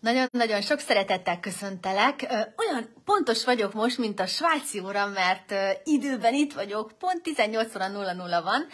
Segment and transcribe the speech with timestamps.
[0.00, 2.26] Nagyon-nagyon sok szeretettel köszöntelek.
[2.56, 7.88] Olyan pontos vagyok most, mint a svájci óra, mert időben itt vagyok, pont 18 óra
[7.88, 8.66] 00 van,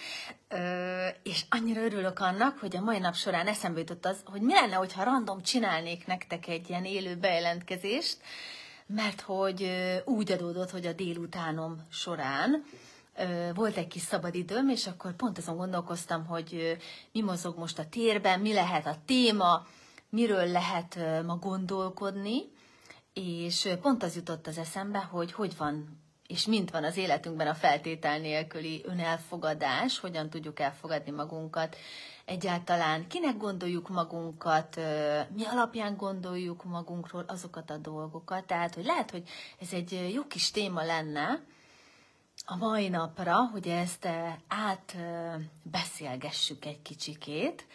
[1.23, 4.75] és annyira örülök annak, hogy a mai nap során eszembe jutott az, hogy mi lenne,
[4.75, 8.17] hogyha random csinálnék nektek egy ilyen élő bejelentkezést,
[8.87, 9.71] mert hogy
[10.05, 12.65] úgy adódott, hogy a délutánom során
[13.55, 16.77] volt egy kis szabadidőm, és akkor pont azon gondolkoztam, hogy
[17.13, 19.67] mi mozog most a térben, mi lehet a téma,
[20.15, 22.41] miről lehet ma gondolkodni,
[23.13, 27.55] és pont az jutott az eszembe, hogy hogy van és mint van az életünkben a
[27.55, 31.77] feltétel nélküli önelfogadás, hogyan tudjuk elfogadni magunkat,
[32.25, 34.81] egyáltalán kinek gondoljuk magunkat,
[35.35, 38.45] mi alapján gondoljuk magunkról azokat a dolgokat.
[38.45, 39.29] Tehát, hogy lehet, hogy
[39.61, 41.41] ez egy jó kis téma lenne
[42.45, 44.09] a mai napra, hogy ezt
[44.49, 47.67] átbeszélgessük egy kicsikét,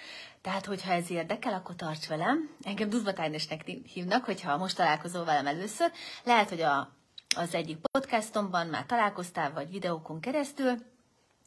[0.42, 2.50] tehát, hogyha ez érdekel, akkor tarts velem.
[2.62, 5.92] Engem Duzma Tájnesnek hívnak, hogyha most találkozol velem először.
[6.24, 6.92] Lehet, hogy a,
[7.36, 10.76] az egyik podcastomban már találkoztál, vagy videókon keresztül,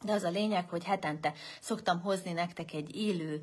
[0.03, 3.41] de az a lényeg, hogy hetente szoktam hozni nektek egy élő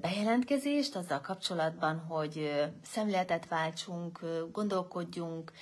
[0.00, 4.20] bejelentkezést azzal kapcsolatban, hogy szemléletet váltsunk,
[4.52, 5.52] gondolkodjunk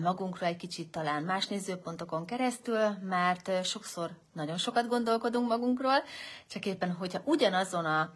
[0.00, 6.02] magunkra egy kicsit talán más nézőpontokon keresztül, mert sokszor nagyon sokat gondolkodunk magunkról,
[6.46, 8.12] csak éppen, hogyha ugyanazon a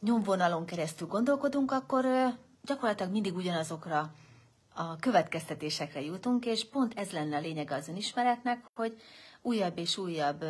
[0.00, 2.06] nyomvonalon keresztül gondolkodunk, akkor
[2.62, 4.12] gyakorlatilag mindig ugyanazokra
[4.74, 9.00] a következtetésekre jutunk, és pont ez lenne a lényege az önismeretnek, hogy
[9.42, 10.44] újabb és újabb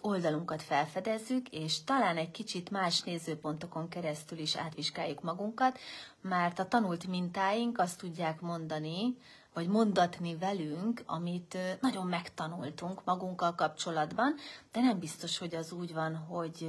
[0.00, 5.78] oldalunkat felfedezzük, és talán egy kicsit más nézőpontokon keresztül is átvizsgáljuk magunkat,
[6.20, 9.16] mert a tanult mintáink azt tudják mondani,
[9.54, 14.34] vagy mondatni velünk, amit nagyon megtanultunk magunkkal kapcsolatban,
[14.72, 16.68] de nem biztos, hogy az úgy van, hogy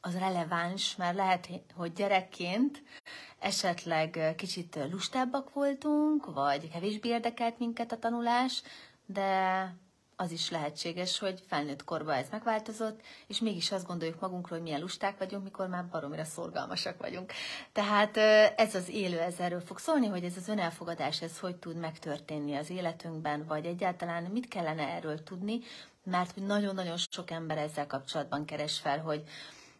[0.00, 2.82] az releváns, mert lehet, hogy gyerekként
[3.38, 8.62] esetleg kicsit lustábbak voltunk, vagy kevésbé érdekelt minket a tanulás,
[9.06, 9.74] de
[10.16, 14.80] az is lehetséges, hogy felnőtt korban ez megváltozott, és mégis azt gondoljuk magunkról, hogy milyen
[14.80, 17.32] lusták vagyunk, mikor már baromira szorgalmasak vagyunk.
[17.72, 18.16] Tehát
[18.56, 22.54] ez az élő, ez erről fog szólni, hogy ez az önelfogadás, ez hogy tud megtörténni
[22.54, 25.60] az életünkben, vagy egyáltalán mit kellene erről tudni,
[26.04, 29.22] mert nagyon-nagyon sok ember ezzel kapcsolatban keres fel, hogy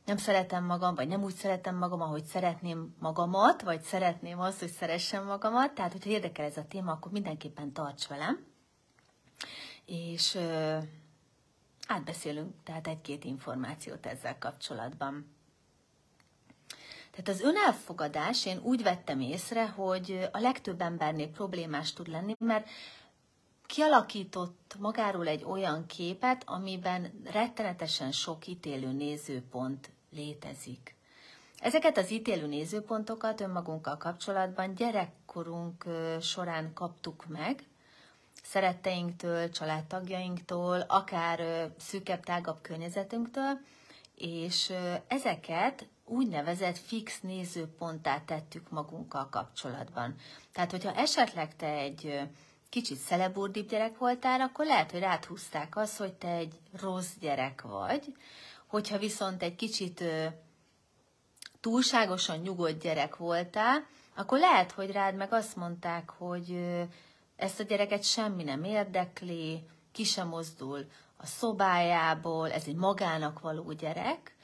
[0.04, 4.70] nem szeretem magam, vagy nem úgy szeretem magam, ahogy szeretném magamat, vagy szeretném azt, hogy
[4.70, 5.72] szeressem magamat.
[5.72, 8.51] Tehát, hogyha érdekel ez a téma, akkor mindenképpen tarts velem.
[9.84, 10.38] És
[11.86, 15.34] átbeszélünk tehát egy-két információt ezzel kapcsolatban.
[17.10, 22.68] Tehát az önelfogadás, én úgy vettem észre, hogy a legtöbb embernél problémás tud lenni, mert
[23.66, 30.96] kialakított magáról egy olyan képet, amiben rettenetesen sok ítélő nézőpont létezik.
[31.58, 35.84] Ezeket az ítélő nézőpontokat önmagunkkal kapcsolatban gyerekkorunk
[36.20, 37.64] során kaptuk meg,
[38.52, 43.58] szeretteinktől, családtagjainktól, akár szűkebb, tágabb környezetünktől,
[44.14, 44.72] és
[45.06, 50.14] ezeket úgynevezett fix nézőponttá tettük magunkkal kapcsolatban.
[50.52, 52.20] Tehát, hogyha esetleg te egy
[52.68, 58.16] kicsit szeleburdibb gyerek voltál, akkor lehet, hogy ráthúzták azt, hogy te egy rossz gyerek vagy.
[58.66, 60.04] Hogyha viszont egy kicsit
[61.60, 66.58] túlságosan nyugodt gyerek voltál, akkor lehet, hogy rád meg azt mondták, hogy
[67.36, 73.72] ezt a gyereket semmi nem érdekli, ki sem mozdul a szobájából, ez egy magának való
[73.72, 74.36] gyerek.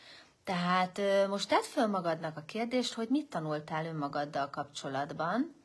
[0.45, 5.57] Tehát most tedd föl magadnak a kérdést, hogy mit tanultál önmagaddal kapcsolatban,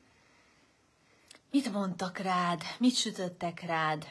[1.53, 2.61] Mit mondtak rád?
[2.79, 4.07] Mit sütöttek rád?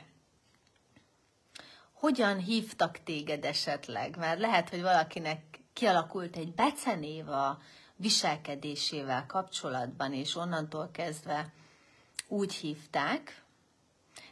[1.92, 4.16] Hogyan hívtak téged esetleg?
[4.16, 7.24] Mert lehet, hogy valakinek kialakult egy becenév
[7.96, 11.52] viselkedésével kapcsolatban, és onnantól kezdve
[12.32, 13.42] úgy hívták.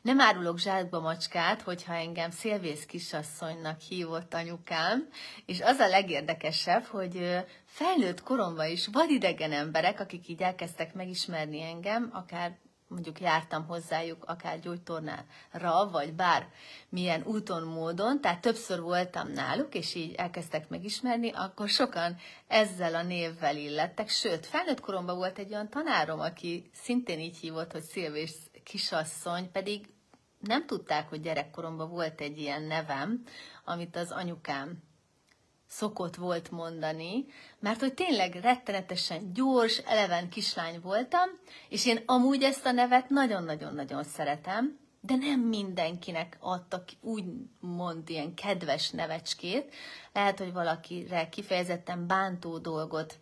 [0.02, 5.08] Nem árulok zsákba macskát, hogyha engem szélvész kisasszonynak hívott anyukám,
[5.46, 12.10] és az a legérdekesebb, hogy felnőtt koromban is vadidegen emberek, akik így elkezdtek megismerni engem,
[12.12, 12.58] akár
[12.90, 16.48] mondjuk jártam hozzájuk akár gyógytornára, vagy bár
[16.88, 22.16] milyen úton, módon, tehát többször voltam náluk, és így elkezdtek megismerni, akkor sokan
[22.46, 24.08] ezzel a névvel illettek.
[24.08, 28.32] Sőt, felnőtt koromban volt egy olyan tanárom, aki szintén így hívott, hogy Szilvés
[28.64, 29.86] kisasszony, pedig
[30.40, 33.22] nem tudták, hogy gyerekkoromban volt egy ilyen nevem,
[33.64, 34.82] amit az anyukám
[35.70, 37.26] szokott volt mondani,
[37.58, 41.28] mert hogy tényleg rettenetesen gyors, eleven kislány voltam,
[41.68, 47.24] és én amúgy ezt a nevet nagyon-nagyon-nagyon szeretem, de nem mindenkinek adtak úgy
[47.60, 49.74] mond ilyen kedves nevecskét.
[50.12, 53.18] Lehet, hogy valakire kifejezetten bántó dolgot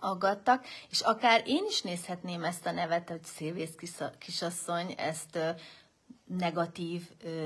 [0.00, 3.74] aggattak, és akár én is nézhetném ezt a nevet, hogy szélvész
[4.18, 5.38] kisasszony, ezt
[6.38, 7.02] negatív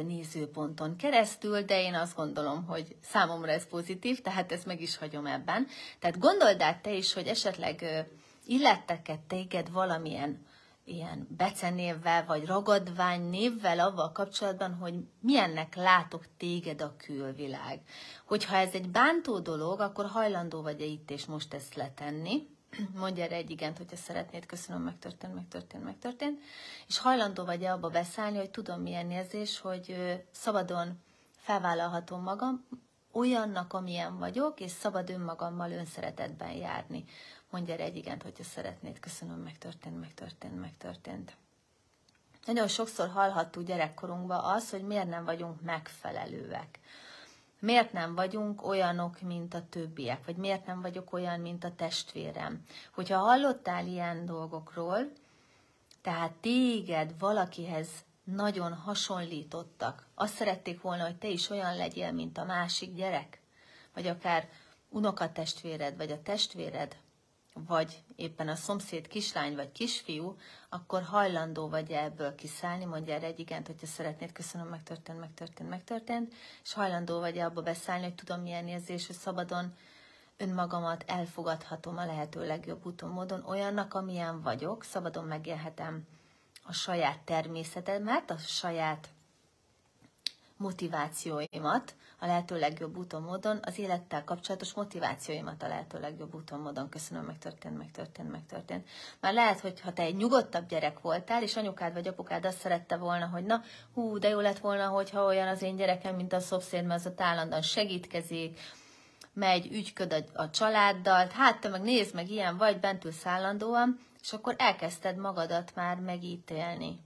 [0.06, 5.26] nézőponton keresztül, de én azt gondolom, hogy számomra ez pozitív, tehát ezt meg is hagyom
[5.26, 5.66] ebben.
[5.98, 8.06] Tehát gondold át te is, hogy esetleg
[8.46, 10.46] illetteket téged valamilyen
[10.84, 17.80] ilyen becenévvel, vagy ragadvány névvel avval kapcsolatban, hogy milyennek látok téged a külvilág.
[18.24, 22.48] Hogyha ez egy bántó dolog, akkor hajlandó vagy-e itt és most ezt letenni,
[23.02, 26.40] mondja erre egy igent, hogyha szeretnéd, köszönöm, megtörtént, megtörtént, megtörtént,
[26.88, 29.96] és hajlandó vagy-e abba beszállni, hogy tudom milyen érzés, hogy
[30.30, 31.02] szabadon
[31.36, 32.66] felvállalhatom magam,
[33.12, 37.04] olyannak, amilyen vagyok, és szabad önmagammal önszeretetben járni.
[37.50, 41.36] Mondja erre egy igent, hogyha szeretnéd, köszönöm, megtörtént, megtörtént, megtörtént.
[42.44, 46.78] Nagyon sokszor hallhattuk gyerekkorunkban az, hogy miért nem vagyunk megfelelőek
[47.61, 52.62] miért nem vagyunk olyanok, mint a többiek, vagy miért nem vagyok olyan, mint a testvérem.
[52.94, 55.12] Hogyha hallottál ilyen dolgokról,
[56.03, 57.88] tehát téged valakihez
[58.25, 63.41] nagyon hasonlítottak, azt szerették volna, hogy te is olyan legyél, mint a másik gyerek,
[63.94, 64.49] vagy akár
[64.88, 66.97] unokatestvéred, vagy a testvéred,
[67.67, 70.37] vagy éppen a szomszéd kislány vagy kisfiú,
[70.69, 76.35] akkor hajlandó vagy ebből kiszállni, mondja erre egy igent, hogyha szeretnéd, köszönöm, megtörtént, megtörtént, megtörtént,
[76.62, 79.75] és hajlandó vagy abba beszállni, hogy tudom milyen érzés, hogy szabadon
[80.37, 86.06] önmagamat elfogadhatom a lehető legjobb úton, módon, olyannak, amilyen vagyok, szabadon megélhetem
[86.62, 89.08] a saját természetemet, a saját
[90.56, 96.88] motivációimat a lehető legjobb úton módon, az élettel kapcsolatos motivációimat a lehető legjobb úton módon.
[96.88, 98.88] Köszönöm, megtörtént, megtörtént, megtörtént.
[99.20, 102.97] Már lehet, hogy ha te egy nyugodtabb gyerek voltál, és anyukád vagy apukád azt szerette
[102.97, 103.62] volna, hogy na,
[103.94, 107.12] hú, de jó lett volna, hogyha olyan az én gyerekem, mint a szomszéd, mert az
[107.17, 108.61] a állandóan segítkezik,
[109.32, 114.32] megy, ügyköd a, a családdal, hát te meg nézd meg, ilyen vagy, bentül szállandóan, és
[114.32, 117.06] akkor elkezdted magadat már megítélni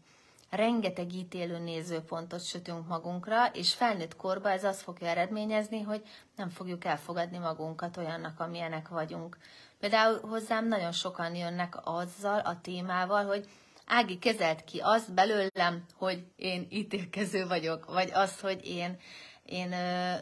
[0.50, 6.02] rengeteg ítélő nézőpontot sütünk magunkra, és felnőtt korba ez azt fogja eredményezni, hogy
[6.36, 9.36] nem fogjuk elfogadni magunkat olyannak, amilyenek vagyunk.
[9.78, 13.48] Például hozzám nagyon sokan jönnek azzal a témával, hogy
[13.92, 18.98] Ági kezelt ki azt belőlem, hogy én ítélkező vagyok, vagy az, hogy én,
[19.44, 19.74] én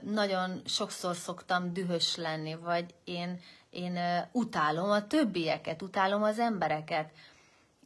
[0.02, 3.40] nagyon sokszor szoktam dühös lenni, vagy én,
[3.70, 3.98] én
[4.32, 7.10] utálom a többieket, utálom az embereket.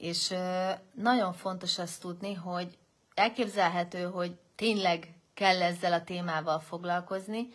[0.03, 0.35] És
[0.95, 2.79] nagyon fontos azt tudni, hogy
[3.15, 7.49] elképzelhető, hogy tényleg kell ezzel a témával foglalkozni,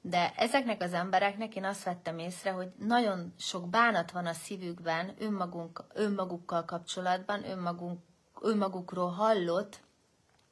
[0.00, 5.14] de ezeknek az embereknek én azt vettem észre, hogy nagyon sok bánat van a szívükben
[5.18, 8.00] önmagunk, önmagukkal kapcsolatban, önmagunk,
[8.40, 9.80] önmagukról hallott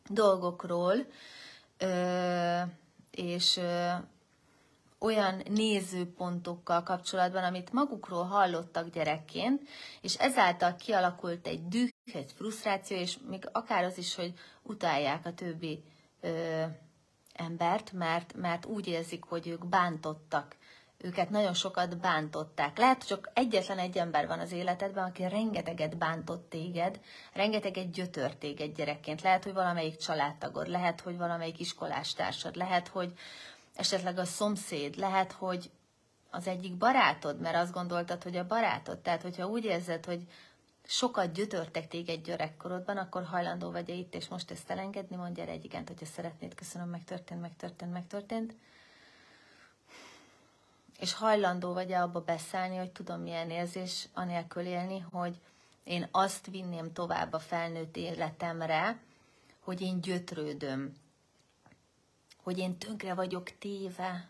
[0.08, 0.94] dolgokról,
[3.10, 3.60] és
[5.02, 9.68] olyan nézőpontokkal kapcsolatban, amit magukról hallottak gyerekként,
[10.00, 14.32] és ezáltal kialakult egy düh, egy frusztráció, és még akár az is, hogy
[14.62, 15.82] utálják a többi
[16.20, 16.62] ö,
[17.34, 20.56] embert, mert, mert úgy érzik, hogy ők bántottak.
[21.04, 22.78] Őket nagyon sokat bántották.
[22.78, 27.00] Lehet, hogy csak egyetlen egy ember van az életedben, aki rengeteget bántott téged,
[27.32, 29.22] rengeteget gyötört téged gyerekként.
[29.22, 33.12] Lehet, hogy valamelyik családtagod, lehet, hogy valamelyik iskolástársad, lehet, hogy,
[33.74, 35.70] esetleg a szomszéd, lehet, hogy
[36.30, 38.98] az egyik barátod, mert azt gondoltad, hogy a barátod.
[38.98, 40.26] Tehát, hogyha úgy érzed, hogy
[40.86, 45.64] sokat gyötörtek téged gyerekkorodban, akkor hajlandó vagy -e itt, és most ezt elengedni, mondja egy
[45.64, 48.54] igent, hogyha szeretnéd, köszönöm, megtörtént, megtörtént, megtörtént.
[50.98, 55.40] És hajlandó vagy-e abba beszállni, hogy tudom milyen érzés anélkül élni, hogy
[55.84, 58.98] én azt vinném tovább a felnőtt életemre,
[59.60, 60.94] hogy én gyötrődöm,
[62.42, 64.28] hogy én tönkre vagyok téve.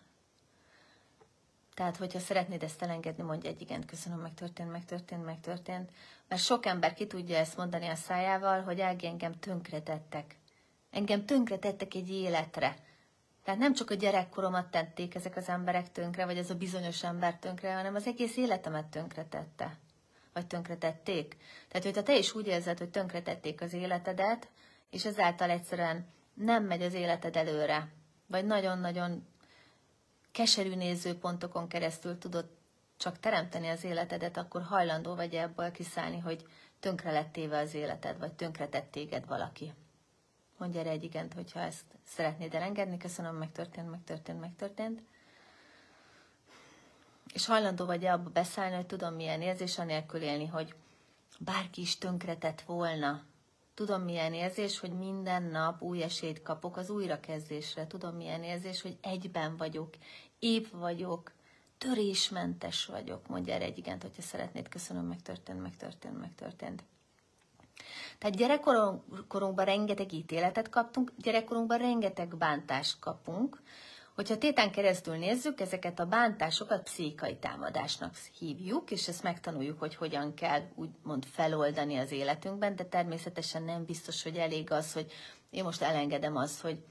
[1.75, 5.90] Tehát, hogyha szeretnéd ezt elengedni, mondj egy igen, köszönöm, megtörtént, megtörtént, megtörtént.
[6.28, 10.37] Mert sok ember ki tudja ezt mondani a szájával, hogy Ági, engem tönkretettek.
[10.90, 12.76] Engem tönkretettek egy életre.
[13.45, 17.38] Tehát nem csak a gyerekkoromat tették ezek az emberek tönkre, vagy ez a bizonyos ember
[17.38, 19.76] tönkre, hanem az egész életemet tönkretette.
[20.33, 21.37] Vagy tönkretették.
[21.69, 24.49] Tehát, hogyha te is úgy érzed, hogy tönkretették az életedet,
[24.90, 27.88] és ezáltal egyszerűen nem megy az életed előre,
[28.32, 29.26] vagy nagyon-nagyon
[30.30, 32.48] keserű nézőpontokon keresztül tudod
[32.96, 36.46] csak teremteni az életedet, akkor hajlandó vagy ebből kiszállni, hogy
[36.80, 39.72] tönkre lett téve az életed, vagy tönkre tett téged valaki.
[40.56, 42.96] Mondj erre egy igent, hogyha ezt szeretnéd elengedni.
[42.96, 45.02] Köszönöm, megtörtént, megtörtént, megtörtént.
[47.32, 50.74] És hajlandó vagy abba beszállni, hogy tudom milyen érzés, anélkül élni, hogy
[51.38, 53.22] bárki is tönkretett volna,
[53.82, 57.86] Tudom, milyen érzés, hogy minden nap új esélyt kapok az újrakezdésre.
[57.86, 59.88] Tudom, milyen érzés, hogy egyben vagyok,
[60.38, 61.32] épp vagyok,
[61.78, 66.84] törésmentes vagyok, mondja erre egy igent, hogyha szeretnéd, köszönöm, megtörtént, megtörtént, megtörtént.
[68.18, 73.62] Tehát gyerekkorunkban rengeteg ítéletet kaptunk, gyerekkorunkban rengeteg bántást kapunk.
[74.14, 80.35] Hogyha tétán keresztül nézzük, ezeket a bántásokat pszichikai támadásnak hívjuk, és ezt megtanuljuk, hogy hogyan
[80.35, 85.12] kell úgymond feloldani az életünkben, de természetesen nem biztos, hogy elég az, hogy
[85.50, 86.85] én most elengedem azt, hogy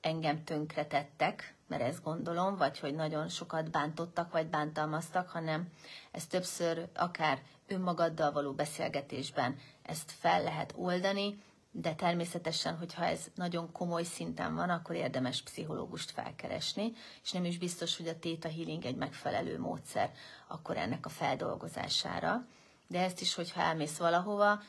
[0.00, 5.68] engem tönkretettek, mert ezt gondolom, vagy hogy nagyon sokat bántottak, vagy bántalmaztak, hanem
[6.10, 11.42] ez többször akár önmagaddal való beszélgetésben ezt fel lehet oldani,
[11.80, 16.92] de természetesen, hogyha ez nagyon komoly szinten van, akkor érdemes pszichológust felkeresni,
[17.22, 20.12] és nem is biztos, hogy a Theta Healing egy megfelelő módszer
[20.46, 22.46] akkor ennek a feldolgozására.
[22.86, 24.62] De ezt is, hogyha elmész valahova,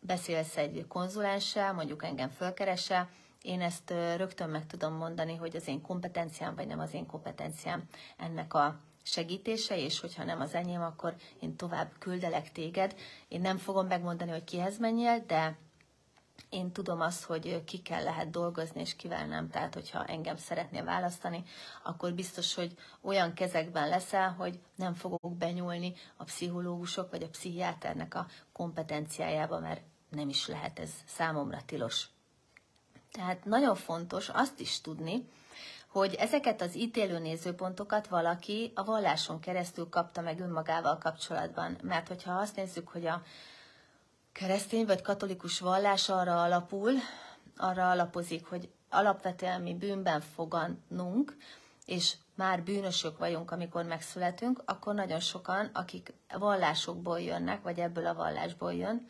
[0.00, 3.08] beszélsz egy konzulenssel, mondjuk engem fölkeresel,
[3.42, 7.82] én ezt rögtön meg tudom mondani, hogy az én kompetenciám, vagy nem az én kompetenciám
[8.16, 12.94] ennek a segítése, és hogyha nem az enyém, akkor én tovább küldelek téged.
[13.28, 15.56] Én nem fogom megmondani, hogy kihez menjél, de
[16.48, 19.48] én tudom azt, hogy kell lehet dolgozni, és kivel nem.
[19.48, 21.44] Tehát, hogyha engem szeretnél választani,
[21.82, 28.14] akkor biztos, hogy olyan kezekben leszel, hogy nem fogok benyúlni a pszichológusok vagy a pszichiáternek
[28.14, 32.08] a kompetenciájába, mert nem is lehet ez számomra tilos.
[33.12, 35.28] Tehát nagyon fontos azt is tudni,
[35.86, 41.78] hogy ezeket az ítélő nézőpontokat valaki a valláson keresztül kapta meg önmagával kapcsolatban.
[41.82, 43.22] Mert hogyha azt nézzük, hogy a
[44.32, 46.92] keresztény vagy katolikus vallás arra alapul,
[47.56, 51.36] arra alapozik, hogy alapvetően mi bűnben fogadnunk,
[51.86, 58.14] és már bűnösök vagyunk, amikor megszületünk, akkor nagyon sokan, akik vallásokból jönnek, vagy ebből a
[58.14, 59.06] vallásból jön,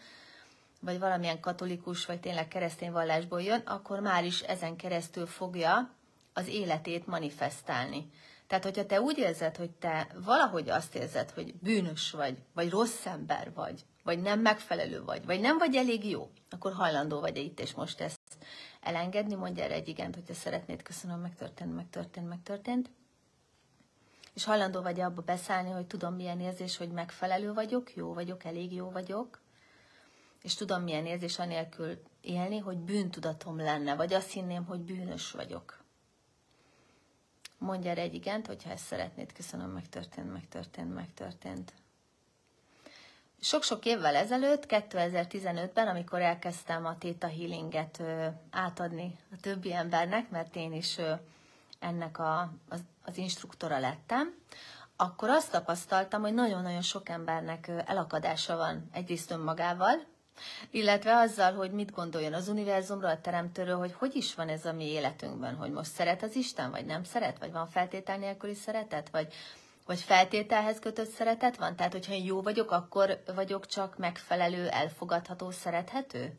[0.81, 5.91] vagy valamilyen katolikus, vagy tényleg keresztény vallásból jön, akkor már is ezen keresztül fogja
[6.33, 8.11] az életét manifestálni.
[8.47, 13.07] Tehát, hogyha te úgy érzed, hogy te valahogy azt érzed, hogy bűnös vagy, vagy rossz
[13.07, 17.61] ember vagy, vagy nem megfelelő vagy, vagy nem vagy elég jó, akkor hajlandó vagy itt
[17.61, 18.21] és most ezt
[18.81, 22.91] elengedni, mondja erre egy igent, hogyha szeretnéd, köszönöm, megtörtént, megtörtént, megtörtént.
[24.35, 28.73] És hajlandó vagy abba beszállni, hogy tudom milyen érzés, hogy megfelelő vagyok, jó vagyok, elég
[28.73, 29.41] jó vagyok,
[30.43, 35.81] és tudom milyen érzés anélkül élni, hogy bűntudatom lenne, vagy azt hinném, hogy bűnös vagyok.
[37.59, 39.33] Mondj erre egy igent, hogyha ezt szeretnéd.
[39.33, 41.73] Köszönöm, megtörtént, megtörtént, megtörtént.
[43.45, 48.03] Sok-sok évvel ezelőtt, 2015-ben, amikor elkezdtem a Theta Healinget
[48.51, 50.99] átadni a többi embernek, mert én is
[51.79, 54.35] ennek a, az, az instruktora lettem,
[54.97, 60.05] akkor azt tapasztaltam, hogy nagyon-nagyon sok embernek elakadása van egyrészt önmagával,
[60.71, 64.73] illetve azzal, hogy mit gondoljon az univerzumról, a teremtőről, hogy hogy is van ez a
[64.73, 69.11] mi életünkben, hogy most szeret az Isten, vagy nem szeret, vagy van feltétel nélküli szeretet,
[69.11, 69.35] vagy,
[69.93, 71.77] vagy feltételhez kötött szeretet van?
[71.77, 76.35] Tehát, hogyha én jó vagyok, akkor vagyok csak megfelelő, elfogadható, szerethető?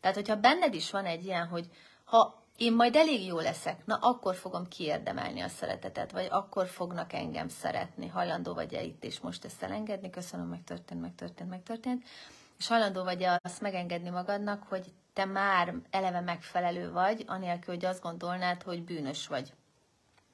[0.00, 1.66] Tehát, hogyha benned is van egy ilyen, hogy
[2.04, 7.12] ha én majd elég jó leszek, na akkor fogom kiérdemelni a szeretetet, vagy akkor fognak
[7.12, 12.04] engem szeretni, hajlandó vagy-e itt és most ezt elengedni, köszönöm, megtörtént, megtörtént, megtörtént
[12.58, 18.02] és hajlandó vagy azt megengedni magadnak, hogy te már eleve megfelelő vagy, anélkül, hogy azt
[18.02, 19.52] gondolnád, hogy bűnös vagy.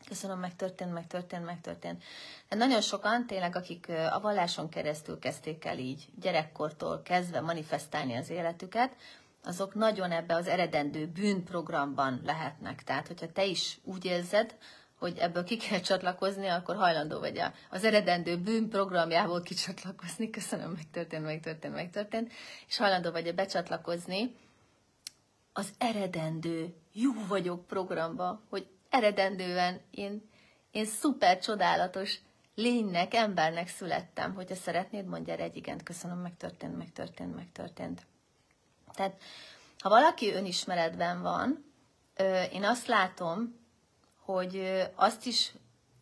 [0.09, 2.05] Köszönöm, megtörtént, megtörtént, megtörtént.
[2.49, 8.31] De nagyon sokan tényleg, akik a valláson keresztül kezdték el így gyerekkortól kezdve manifestálni az
[8.31, 8.97] életüket,
[9.45, 12.85] azok nagyon ebbe az eredendő bűnprogramban lehetnek.
[12.85, 14.57] Tehát, hogyha te is úgy érzed,
[14.99, 20.31] hogy ebből ki kell csatlakozni, akkor hajlandó vagy az eredendő bűn programjából kicsatlakozni.
[20.31, 22.33] Köszönöm, megtörtént, megtörtént, megtörtént.
[22.69, 24.37] És hajlandó vagy becsatlakozni
[25.53, 30.31] az eredendő jó vagyok programba, hogy eredendően én,
[30.71, 32.19] én szuper csodálatos
[32.55, 34.35] lénynek, embernek születtem.
[34.35, 35.83] Hogyha szeretnéd, mondja erre egy igent.
[35.83, 38.07] Köszönöm, megtörtént, megtörtént, megtörtént.
[38.95, 39.21] Tehát,
[39.78, 41.64] ha valaki önismeretben van,
[42.52, 43.64] én azt látom,
[44.25, 45.52] hogy azt is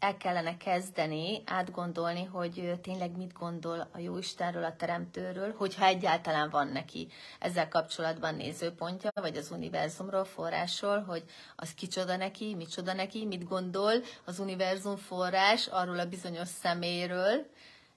[0.05, 6.69] el kellene kezdeni átgondolni, hogy tényleg mit gondol a Jóistenről, a Teremtőről, hogyha egyáltalán van
[6.69, 7.09] neki
[7.41, 11.25] ezzel kapcsolatban nézőpontja, vagy az univerzumról, forrásról, hogy
[11.57, 13.93] az kicsoda neki, micsoda neki, mit gondol
[14.25, 17.47] az univerzum forrás arról a bizonyos szeméről,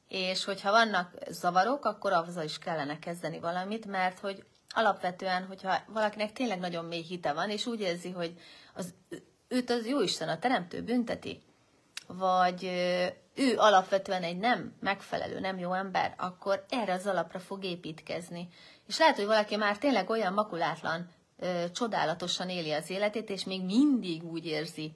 [0.08, 6.34] és hogyha vannak zavarok, akkor azzal is kellene kezdeni valamit, mert hogy alapvetően, hogyha valakinek
[6.34, 8.34] tényleg nagyon mély hite van, és úgy érzi, hogy
[8.74, 8.94] az
[9.48, 11.42] őt az jó Isten, a teremtő bünteti,
[12.08, 12.64] vagy
[13.36, 18.50] ő alapvetően egy nem megfelelő, nem jó ember, akkor erre az alapra fog építkezni.
[18.88, 21.10] És lehet, hogy valaki már tényleg olyan makulátlan,
[21.74, 24.94] csodálatosan éli az életét, és még mindig úgy érzi,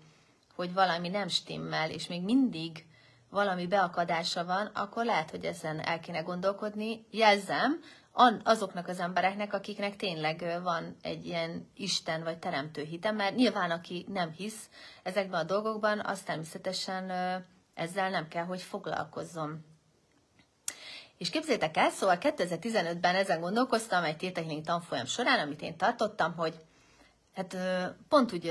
[0.55, 2.85] hogy valami nem stimmel, és még mindig
[3.29, 7.05] valami beakadása van, akkor lehet, hogy ezen el kéne gondolkodni.
[7.11, 7.79] Jelzem,
[8.43, 14.05] azoknak az embereknek, akiknek tényleg van egy ilyen Isten vagy teremtő hite, mert nyilván aki
[14.09, 14.69] nem hisz
[15.03, 17.11] ezekben a dolgokban, az természetesen
[17.73, 19.65] ezzel nem kell, hogy foglalkozzon.
[21.17, 26.55] És képzétek el, szóval 2015-ben ezen gondolkoztam egy tétehealing tanfolyam során, amit én tartottam, hogy
[27.33, 27.57] hát
[28.09, 28.45] pont úgy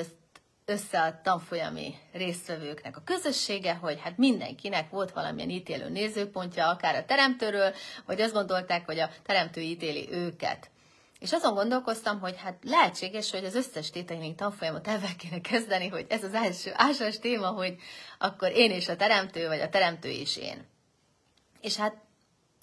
[0.71, 7.05] össze a tanfolyami résztvevőknek a közössége, hogy hát mindenkinek volt valamilyen ítélő nézőpontja, akár a
[7.05, 7.75] teremtőről,
[8.07, 10.71] vagy azt gondolták, hogy a teremtő ítéli őket.
[11.19, 16.07] És azon gondolkoztam, hogy hát lehetséges, hogy az összes tétehealing tanfolyamot elvel kéne kezdeni, hogy
[16.09, 17.77] ez az első ásás téma, hogy
[18.19, 20.67] akkor én és a teremtő, vagy a teremtő és én.
[21.61, 21.95] És hát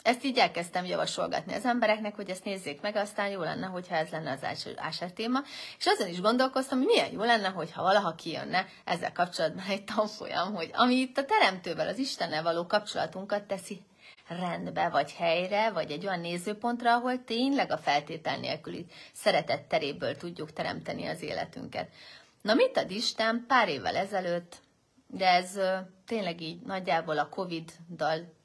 [0.08, 4.10] ezt így elkezdtem javasolgatni az embereknek, hogy ezt nézzék meg, aztán jó lenne, hogyha ez
[4.10, 5.40] lenne az első ásár téma.
[5.78, 10.54] És azon is gondolkoztam, hogy milyen jó lenne, hogyha valaha kijönne ezzel kapcsolatban egy tanfolyam,
[10.54, 13.82] hogy ami itt a teremtővel, az Istennel való kapcsolatunkat teszi
[14.28, 20.54] rendbe, vagy helyre, vagy egy olyan nézőpontra, ahol tényleg a feltétel nélküli szeretet teréből tudjuk
[20.54, 21.90] teremteni az életünket.
[22.42, 24.56] Na mit ad Isten pár évvel ezelőtt,
[25.08, 25.60] de ez
[26.06, 28.36] tényleg így nagyjából a Covid-dal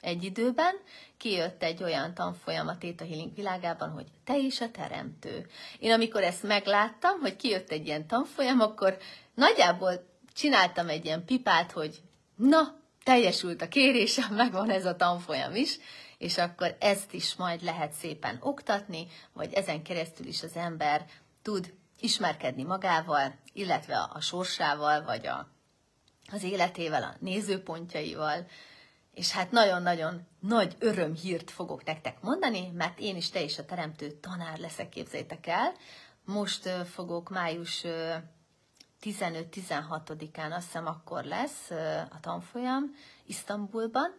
[0.00, 0.74] egy időben
[1.16, 5.46] kijött egy olyan tanfolyam a Theta Healing világában, hogy te is a teremtő.
[5.78, 8.96] Én amikor ezt megláttam, hogy kijött egy ilyen tanfolyam, akkor
[9.34, 12.00] nagyjából csináltam egy ilyen pipát, hogy
[12.36, 15.78] na, teljesült a kérésem, megvan ez a tanfolyam is,
[16.18, 21.04] és akkor ezt is majd lehet szépen oktatni, vagy ezen keresztül is az ember
[21.42, 25.48] tud ismerkedni magával, illetve a sorsával, vagy a,
[26.32, 28.46] az életével, a nézőpontjaival,
[29.20, 34.10] és hát nagyon-nagyon nagy örömhírt fogok nektek mondani, mert én is te is a teremtő
[34.10, 35.72] tanár leszek, képzeljétek el.
[36.24, 37.84] Most fogok május
[39.02, 41.70] 15-16-án, azt hiszem akkor lesz
[42.10, 42.94] a tanfolyam
[43.26, 44.14] Isztambulban.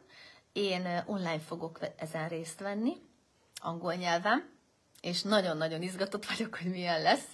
[0.53, 2.93] Én online fogok ezen részt venni,
[3.55, 4.49] angol nyelven,
[5.01, 7.27] és nagyon-nagyon izgatott vagyok, hogy milyen lesz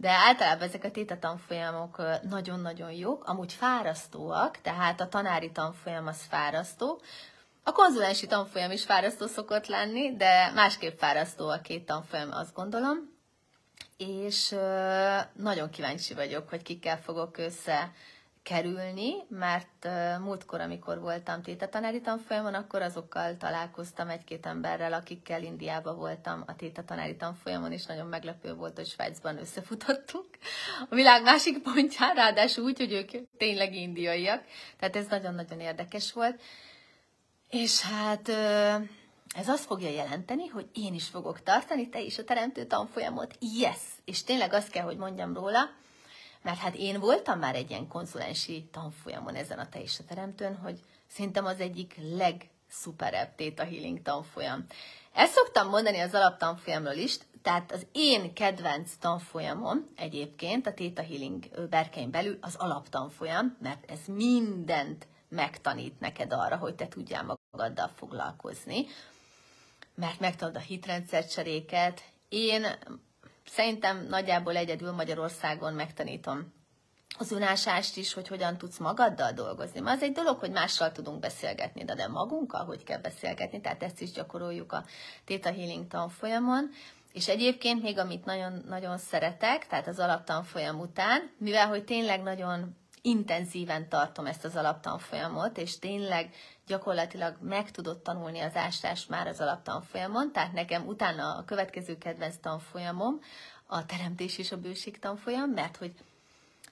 [0.00, 6.22] de általában ezek a téta tanfolyamok nagyon-nagyon jók, amúgy fárasztóak, tehát a tanári tanfolyam az
[6.28, 7.00] fárasztó,
[7.62, 12.96] a konzulensi tanfolyam is fárasztó szokott lenni, de másképp fárasztó a két tanfolyam, azt gondolom.
[13.96, 14.54] És
[15.32, 17.92] nagyon kíváncsi vagyok, hogy kikkel fogok össze
[18.48, 19.88] kerülni, mert
[20.20, 27.16] múltkor, amikor voltam tétatanári tanfolyamon, akkor azokkal találkoztam egy-két emberrel, akikkel Indiában voltam a tétatanári
[27.16, 30.26] tanfolyamon, és nagyon meglepő volt, hogy Svájcban összefutottunk
[30.88, 34.44] a világ másik pontján, ráadásul úgy, hogy ők tényleg indiaiak,
[34.78, 36.40] tehát ez nagyon-nagyon érdekes volt.
[37.48, 38.28] És hát
[39.34, 43.80] ez azt fogja jelenteni, hogy én is fogok tartani, te is a teremtő tanfolyamot, yes!
[44.04, 45.70] És tényleg azt kell, hogy mondjam róla,
[46.42, 50.56] mert hát én voltam már egy ilyen konzulensi tanfolyamon ezen a te is a teremtőn,
[50.56, 54.66] hogy szerintem az egyik legszuperebb Theta Healing tanfolyam.
[55.12, 61.68] Ezt szoktam mondani az alaptanfolyamról is, tehát az én kedvenc tanfolyamom egyébként a Theta Healing
[61.70, 68.86] berkein belül az alaptanfolyam, mert ez mindent megtanít neked arra, hogy te tudjál magaddal foglalkozni,
[69.94, 72.02] mert megtanod a hitrendszercseréket.
[72.28, 72.66] Én
[73.48, 76.56] szerintem nagyjából egyedül Magyarországon megtanítom
[77.18, 79.80] az önásást is, hogy hogyan tudsz magaddal dolgozni.
[79.80, 83.82] Ma az egy dolog, hogy mással tudunk beszélgetni, de, de magunkkal hogy kell beszélgetni, tehát
[83.82, 84.84] ezt is gyakoroljuk a
[85.24, 86.70] Theta Healing tanfolyamon.
[87.12, 92.76] És egyébként még amit nagyon, nagyon szeretek, tehát az alaptanfolyam után, mivel hogy tényleg nagyon
[93.02, 96.34] intenzíven tartom ezt az alaptanfolyamot, és tényleg
[96.66, 102.36] gyakorlatilag meg tudott tanulni az ástás már az alaptanfolyamon, tehát nekem utána a következő kedvenc
[102.40, 103.20] tanfolyamom
[103.66, 105.92] a teremtés és a bőség tanfolyam, mert hogy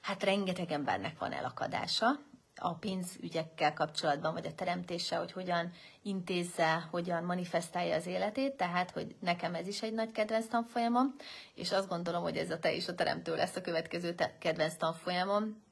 [0.00, 2.18] hát rengeteg embernek van elakadása
[2.58, 9.14] a pénzügyekkel kapcsolatban, vagy a teremtése, hogy hogyan intézze, hogyan manifestálja az életét, tehát, hogy
[9.20, 11.14] nekem ez is egy nagy kedvenc tanfolyamom,
[11.54, 15.64] és azt gondolom, hogy ez a te is a teremtő lesz a következő kedvenc tanfolyamom,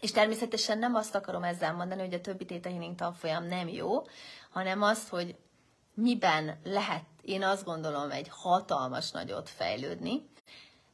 [0.00, 4.06] és természetesen nem azt akarom ezzel mondani, hogy a többi Theta Healing tanfolyam nem jó,
[4.50, 5.36] hanem azt, hogy
[5.94, 10.30] miben lehet, én azt gondolom, egy hatalmas nagyot fejlődni.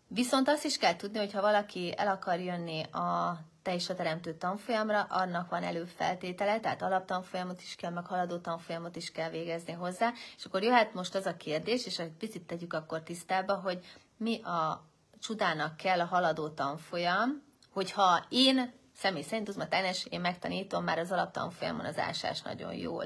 [0.09, 3.95] Viszont azt is kell tudni, hogy ha valaki el akar jönni a te is a
[3.95, 9.73] teremtő tanfolyamra, annak van előfeltétele, tehát alaptanfolyamot is kell, meg haladó tanfolyamot is kell végezni
[9.73, 13.85] hozzá, és akkor jöhet most az a kérdés, és egy picit tegyük akkor tisztába, hogy
[14.17, 14.85] mi a
[15.21, 21.85] csodának kell a haladó tanfolyam, hogyha én személy szerint uzmatánes, én megtanítom már az alaptanfolyamon
[21.85, 23.05] az ásás nagyon jól.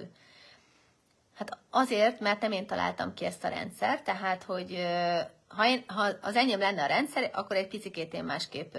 [1.35, 4.87] Hát azért, mert nem én találtam ki ezt a rendszer, tehát, hogy
[5.49, 8.75] ha, én, ha az enyém lenne a rendszer, akkor egy picit én másképp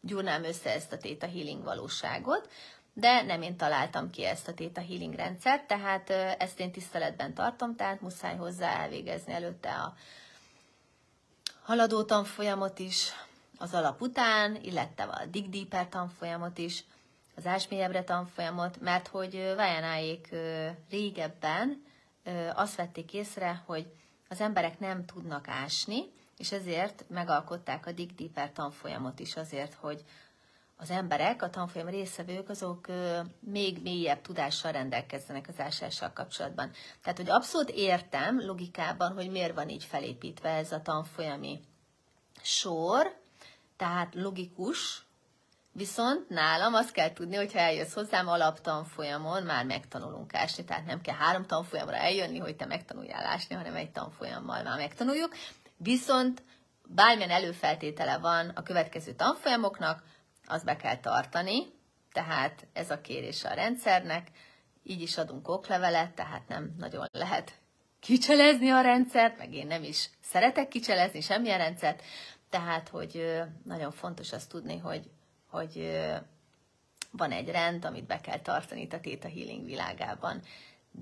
[0.00, 2.48] gyúrnám össze ezt a Theta Healing valóságot,
[2.92, 7.76] de nem én találtam ki ezt a Theta Healing rendszert, tehát ezt én tiszteletben tartom,
[7.76, 9.94] tehát muszáj hozzá elvégezni előtte a
[11.62, 13.12] haladó tanfolyamot is,
[13.60, 16.84] az alap után, illetve a Dig Deeper tanfolyamot is,
[17.36, 20.34] az ásmélyebbre tanfolyamot, mert hogy Vajanáék
[20.90, 21.82] régebben
[22.54, 23.92] azt vették észre, hogy
[24.28, 26.02] az emberek nem tudnak ásni,
[26.38, 30.04] és ezért megalkották a Dig Deeper tanfolyamot is azért, hogy
[30.76, 32.86] az emberek, a tanfolyam részevők, azok
[33.40, 36.70] még mélyebb tudással rendelkezzenek az ásással kapcsolatban.
[37.02, 41.60] Tehát, hogy abszolút értem logikában, hogy miért van így felépítve ez a tanfolyami
[42.42, 43.19] sor,
[43.80, 45.08] tehát logikus,
[45.72, 51.14] Viszont nálam azt kell tudni, hogy eljössz hozzám alaptanfolyamon, már megtanulunk ásni, tehát nem kell
[51.14, 55.34] három tanfolyamra eljönni, hogy te megtanuljál ásni, hanem egy tanfolyammal már megtanuljuk.
[55.76, 56.42] Viszont
[56.88, 60.02] bármilyen előfeltétele van a következő tanfolyamoknak,
[60.46, 61.66] azt be kell tartani,
[62.12, 64.28] tehát ez a kérés a rendszernek,
[64.82, 67.52] így is adunk oklevelet, tehát nem nagyon lehet
[68.00, 72.02] kicselezni a rendszert, meg én nem is szeretek kicselezni semmilyen rendszert,
[72.50, 75.10] tehát, hogy nagyon fontos azt tudni, hogy,
[75.46, 76.00] hogy
[77.10, 80.42] van egy rend, amit be kell tartani itt a Theta Healing világában.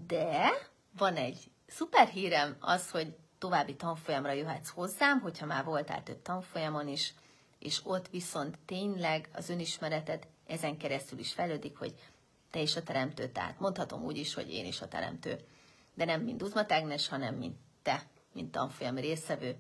[0.07, 0.49] De
[0.99, 6.89] van egy szuper hírem az, hogy további tanfolyamra jöhetsz hozzám, hogyha már voltál több tanfolyamon
[6.89, 7.15] is,
[7.59, 11.95] és ott viszont tényleg az önismereted ezen keresztül is fejlődik, hogy
[12.51, 15.39] te is a teremtő, tehát mondhatom úgy is, hogy én is a teremtő,
[15.95, 19.57] de nem mint Uzma Tágnes, hanem mint te, mint tanfolyam részevő.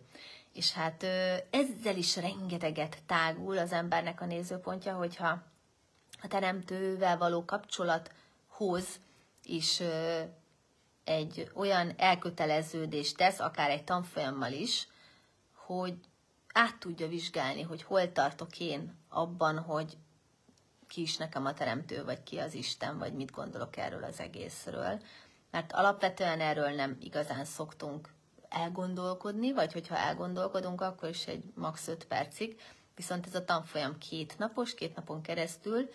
[0.52, 1.02] És hát
[1.50, 5.42] ezzel is rengeteget tágul az embernek a nézőpontja, hogyha
[6.22, 8.87] a teremtővel való kapcsolathoz
[9.44, 9.82] is
[11.04, 14.88] egy olyan elköteleződést tesz, akár egy tanfolyammal is,
[15.54, 15.94] hogy
[16.52, 19.96] át tudja vizsgálni, hogy hol tartok én abban, hogy
[20.88, 25.02] ki is nekem a teremtő, vagy ki az Isten, vagy mit gondolok erről az egészről.
[25.50, 28.08] Mert alapvetően erről nem igazán szoktunk
[28.48, 31.88] elgondolkodni, vagy hogyha elgondolkodunk, akkor is egy max.
[31.88, 32.61] 5 percig.
[32.96, 35.90] Viszont ez a tanfolyam két napos, két napon keresztül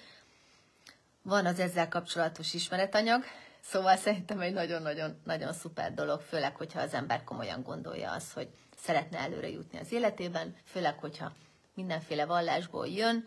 [1.22, 3.24] van az ezzel kapcsolatos ismeretanyag,
[3.62, 8.50] szóval szerintem egy nagyon-nagyon nagyon szuper dolog, főleg, hogyha az ember komolyan gondolja azt, hogy
[8.78, 11.32] szeretne előre jutni az életében, főleg, hogyha
[11.74, 13.26] mindenféle vallásból jön,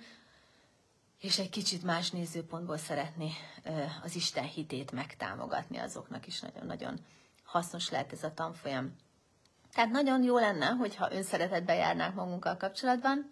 [1.20, 3.30] és egy kicsit más nézőpontból szeretné
[4.02, 6.98] az Isten hitét megtámogatni, azoknak is nagyon-nagyon
[7.44, 8.96] hasznos lehet ez a tanfolyam.
[9.72, 13.31] Tehát nagyon jó lenne, hogyha önszeretetbe járnánk magunkkal kapcsolatban,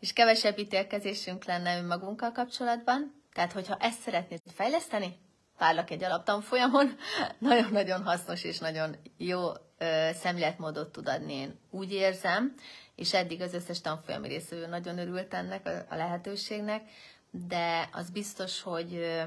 [0.00, 3.22] és kevesebb ítélkezésünk lenne önmagunkkal kapcsolatban.
[3.32, 5.16] Tehát, hogyha ezt szeretnéd fejleszteni,
[5.58, 6.96] várlak egy alaptanfolyamon,
[7.38, 12.54] nagyon-nagyon hasznos és nagyon jó ö, szemléletmódot tud adni, én úgy érzem,
[12.94, 16.82] és eddig az összes tanfolyami részvevő nagyon örült ennek a, a lehetőségnek,
[17.30, 19.22] de az biztos, hogy ö,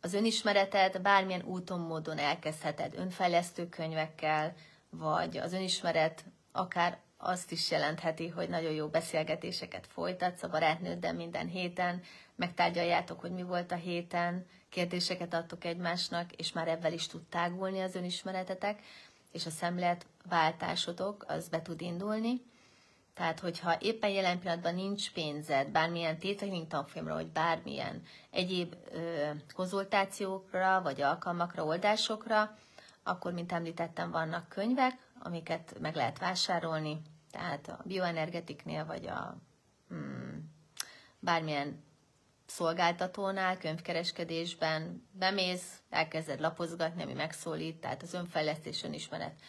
[0.00, 4.54] az önismeretet bármilyen úton, módon elkezdheted önfejlesztő könyvekkel,
[4.90, 11.48] vagy az önismeret akár azt is jelentheti, hogy nagyon jó beszélgetéseket folytatsz a barátnőddel minden
[11.48, 12.02] héten,
[12.34, 17.80] megtárgyaljátok, hogy mi volt a héten, kérdéseket adtok egymásnak, és már ebben is tud tágulni
[17.80, 18.82] az önismeretetek,
[19.32, 22.40] és a szemlélet váltásotok, az be tud indulni.
[23.14, 30.80] Tehát, hogyha éppen jelen pillanatban nincs pénzed bármilyen tételink tanfolyamra, vagy bármilyen egyéb ö, konzultációkra,
[30.82, 32.58] vagy alkalmakra, oldásokra,
[33.08, 39.36] akkor, mint említettem, vannak könyvek, amiket meg lehet vásárolni, tehát a bioenergetiknél, vagy a
[39.88, 40.52] hmm,
[41.20, 41.82] bármilyen
[42.46, 49.40] szolgáltatónál, könyvkereskedésben bemész, elkezded lapozgatni, ami megszólít, tehát az önfejlesztés, önismeret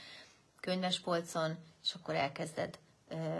[0.59, 2.79] könyvespolcon, és akkor elkezded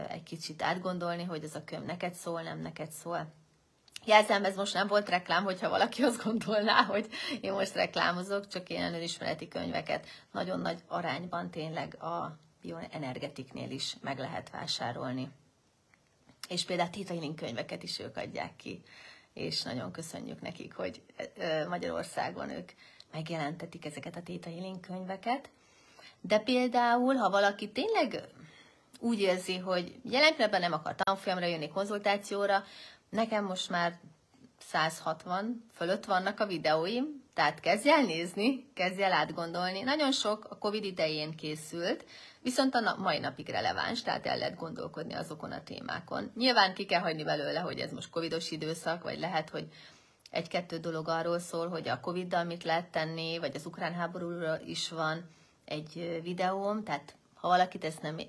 [0.08, 3.34] egy kicsit átgondolni, hogy ez a könyv neked szól, nem neked szól.
[4.06, 7.08] Jelzem, ez most nem volt reklám, hogyha valaki azt gondolná, hogy
[7.42, 14.20] én most reklámozok, csak én önismereti könyveket nagyon nagy arányban tényleg a bioenergetiknél is meg
[14.20, 15.30] lehet vásárolni.
[16.50, 18.84] És például Tita könyveket is ők adják ki
[19.40, 21.02] és nagyon köszönjük nekik, hogy
[21.70, 22.70] Magyarországon ők
[23.12, 25.50] megjelentetik ezeket a Theta Healing könyveket.
[26.22, 28.28] De például, ha valaki tényleg
[29.00, 32.64] úgy érzi, hogy jelen nem akar tanfolyamra jönni konzultációra,
[33.10, 34.00] nekem most már
[34.60, 39.82] 160 fölött vannak a videóim, tehát kezdj el nézni, kezdj el átgondolni.
[39.82, 42.06] Nagyon sok a Covid idején készült,
[42.42, 46.32] viszont a mai napig releváns, tehát el lehet gondolkodni azokon a témákon.
[46.36, 49.68] Nyilván ki kell hagyni belőle, hogy ez most covidos időszak, vagy lehet, hogy
[50.32, 54.90] egy-kettő dolog arról szól, hogy a Covid-dal mit lehet tenni, vagy az ukrán háborúról is
[54.90, 55.30] van
[55.66, 58.20] egy videóm, tehát ha valakit ez nem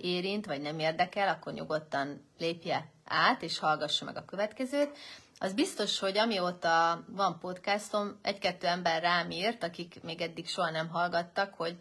[0.00, 4.98] érint, vagy nem érdekel, akkor nyugodtan lépje át, és hallgassa meg a következőt.
[5.38, 10.88] az biztos, hogy amióta van podcastom, egy-kettő ember rám írt, akik még eddig soha nem
[10.88, 11.76] hallgattak, hogy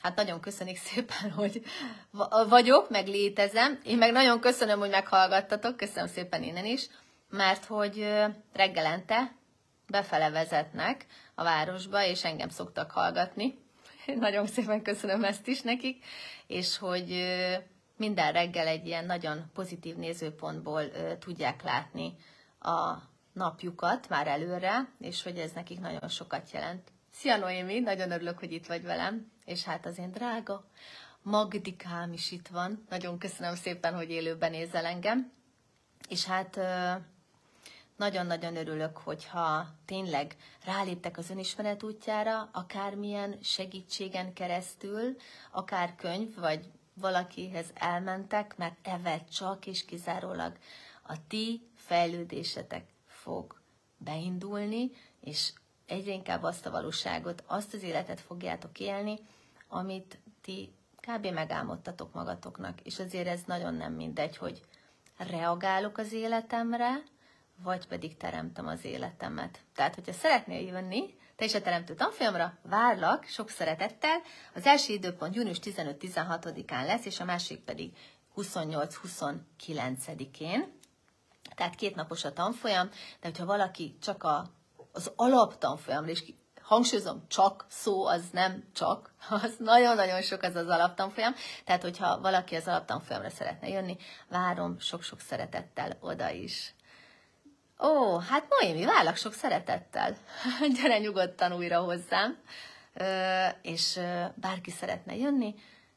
[0.00, 1.62] hát nagyon köszönik szépen, hogy
[2.48, 3.80] vagyok, meg létezem.
[3.84, 6.86] Én meg nagyon köszönöm, hogy meghallgattatok, köszönöm szépen innen is,
[7.28, 8.08] mert hogy
[8.52, 9.32] reggelente
[9.88, 13.58] befele vezetnek a városba, és engem szoktak hallgatni.
[14.06, 16.04] Nagyon szépen köszönöm ezt is nekik,
[16.46, 17.10] és hogy
[18.00, 20.82] minden reggel egy ilyen nagyon pozitív nézőpontból
[21.18, 22.16] tudják látni
[22.60, 22.94] a
[23.32, 26.92] napjukat már előre, és hogy ez nekik nagyon sokat jelent.
[27.12, 30.64] Szia Noémi, nagyon örülök, hogy itt vagy velem, és hát az én drága
[31.22, 32.86] Magdikám is itt van.
[32.88, 35.32] Nagyon köszönöm szépen, hogy élőben nézel engem.
[36.08, 36.60] És hát
[37.96, 45.16] nagyon-nagyon örülök, hogyha tényleg ráléptek az önismeret útjára, akármilyen segítségen keresztül,
[45.50, 50.58] akár könyv, vagy valakihez elmentek, mert evel csak és kizárólag
[51.02, 53.60] a ti fejlődésetek fog
[53.96, 55.52] beindulni, és
[55.86, 59.18] egyre inkább azt a valóságot, azt az életet fogjátok élni,
[59.68, 61.26] amit ti kb.
[61.26, 62.80] megálmodtatok magatoknak.
[62.80, 64.62] És azért ez nagyon nem mindegy, hogy
[65.16, 67.02] reagálok az életemre,
[67.62, 69.58] vagy pedig teremtem az életemet.
[69.74, 74.20] Tehát, hogyha szeretnél jönni, te is a Teremtő tanfolyamra, várlak sok szeretettel.
[74.54, 77.92] Az első időpont június 15-16-án lesz, és a másik pedig
[78.36, 80.78] 28-29-én.
[81.54, 84.50] Tehát két napos a tanfolyam, de hogyha valaki csak a,
[84.92, 91.34] az alaptanfolyamra, és hangsúlyozom, csak szó az nem csak, az nagyon-nagyon sok az az alaptanfolyam,
[91.64, 93.96] tehát hogyha valaki az alaptanfolyamra szeretne jönni,
[94.28, 96.74] várom sok-sok szeretettel oda is.
[97.82, 100.16] Ó, hát Noémi, várlak sok szeretettel.
[100.82, 102.38] Gyere nyugodtan újra hozzám,
[103.62, 104.00] és
[104.34, 105.54] bárki szeretne jönni,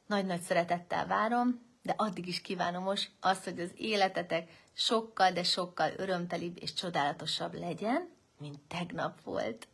[0.07, 5.91] nagy-nagy szeretettel várom, de addig is kívánom most azt, hogy az életetek sokkal, de sokkal
[5.97, 9.67] örömtelibb és csodálatosabb legyen, mint tegnap volt.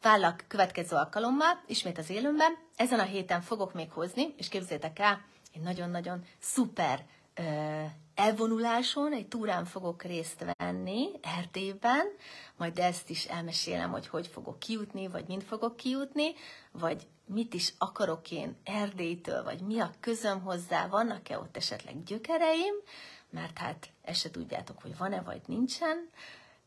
[0.00, 2.52] Várlak következő alkalommal, ismét az élőmben.
[2.76, 7.04] Ezen a héten fogok még hozni, és képzétek el, egy nagyon-nagyon szuper
[8.20, 12.06] elvonuláson, egy túrán fogok részt venni Erdélyben,
[12.56, 16.34] majd ezt is elmesélem, hogy hogy fogok kijutni, vagy mind fogok kijutni,
[16.72, 22.74] vagy mit is akarok én Erdélytől, vagy mi a közöm hozzá, vannak-e ott esetleg gyökereim,
[23.30, 26.10] mert hát ezt se tudjátok, hogy van-e vagy nincsen,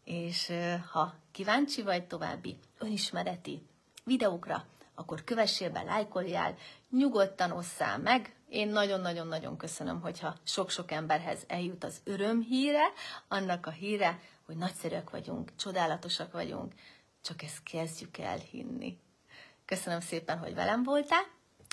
[0.04, 0.52] és
[0.92, 3.62] ha kíváncsi vagy további önismereti
[4.04, 6.56] videókra, akkor kövessél be, lájkoljál,
[6.90, 12.92] nyugodtan osszál meg, én nagyon-nagyon-nagyon köszönöm, hogyha sok-sok emberhez eljut az öröm híre,
[13.28, 16.74] annak a híre, hogy nagyszerűek vagyunk, csodálatosak vagyunk,
[17.22, 19.00] csak ezt kezdjük el hinni.
[19.66, 21.24] Köszönöm szépen, hogy velem voltál,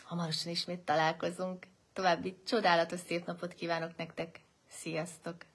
[0.04, 1.66] hamarosan ismét találkozunk.
[1.92, 4.40] További csodálatos szép napot kívánok nektek.
[4.68, 5.49] Sziasztok!